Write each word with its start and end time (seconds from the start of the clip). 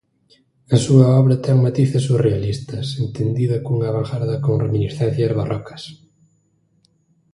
A 0.75 0.77
súa 0.85 1.07
obra 1.21 1.41
ten 1.45 1.57
matices 1.65 2.03
surrealistas, 2.09 2.85
entendida 3.05 3.63
cunha 3.65 3.93
vangarda 3.95 4.35
con 4.45 4.55
reminiscencias 4.65 5.35
barrocas. 5.39 5.81